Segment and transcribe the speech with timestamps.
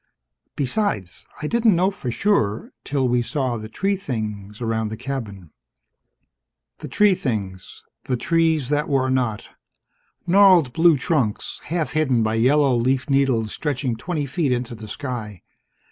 [0.55, 5.51] Besides, I didn't know for sure, till we saw the tree things around the cabin."
[6.79, 7.83] The tree things.
[8.05, 9.49] The trees that were not.
[10.25, 15.43] Gnarled blue trunks, half hidden by yellow leaf needles stretching twenty feet into the sky.